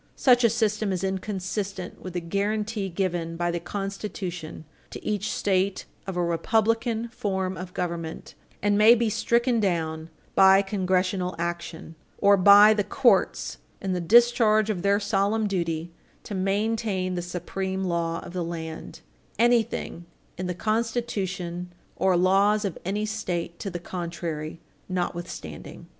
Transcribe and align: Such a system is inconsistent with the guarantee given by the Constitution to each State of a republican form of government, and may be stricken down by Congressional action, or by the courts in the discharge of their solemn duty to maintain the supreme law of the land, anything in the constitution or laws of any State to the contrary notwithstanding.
Such 0.15 0.43
a 0.43 0.49
system 0.49 0.91
is 0.91 1.03
inconsistent 1.03 2.01
with 2.01 2.13
the 2.13 2.21
guarantee 2.21 2.89
given 2.89 3.37
by 3.37 3.51
the 3.51 3.59
Constitution 3.59 4.65
to 4.89 5.05
each 5.05 5.31
State 5.31 5.85
of 6.07 6.17
a 6.17 6.23
republican 6.23 7.09
form 7.09 7.55
of 7.55 7.75
government, 7.75 8.33
and 8.63 8.79
may 8.79 8.95
be 8.95 9.11
stricken 9.11 9.59
down 9.59 10.09
by 10.33 10.63
Congressional 10.63 11.35
action, 11.37 11.93
or 12.17 12.35
by 12.35 12.73
the 12.73 12.83
courts 12.83 13.59
in 13.79 13.93
the 13.93 14.01
discharge 14.01 14.71
of 14.71 14.81
their 14.81 14.99
solemn 14.99 15.45
duty 15.45 15.91
to 16.23 16.33
maintain 16.33 17.13
the 17.13 17.21
supreme 17.21 17.83
law 17.83 18.21
of 18.21 18.33
the 18.33 18.43
land, 18.43 19.01
anything 19.37 20.05
in 20.35 20.47
the 20.47 20.55
constitution 20.55 21.71
or 21.95 22.17
laws 22.17 22.65
of 22.65 22.75
any 22.83 23.05
State 23.05 23.59
to 23.59 23.69
the 23.69 23.77
contrary 23.77 24.59
notwithstanding. 24.89 25.85